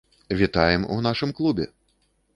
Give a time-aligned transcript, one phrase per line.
[0.39, 1.71] Вітаем у нашым клубе!